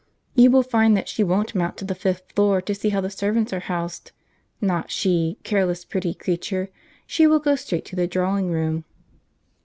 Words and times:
You 0.33 0.49
will 0.49 0.63
find 0.63 0.97
that 0.97 1.07
she 1.07 1.23
won't 1.23 1.53
mount 1.53 1.77
to 1.77 1.85
the 1.85 1.93
fifth 1.93 2.31
floor 2.33 2.59
to 2.59 2.73
see 2.73 2.89
how 2.89 3.01
the 3.01 3.11
servants 3.11 3.53
are 3.53 3.59
housed, 3.59 4.13
not 4.59 4.89
she, 4.89 5.37
careless, 5.43 5.85
pretty 5.85 6.15
creature; 6.15 6.69
she 7.05 7.27
will 7.27 7.37
go 7.37 7.55
straight 7.55 7.85
to 7.85 7.95
the 7.95 8.07
drawing 8.07 8.49
room." 8.49 8.83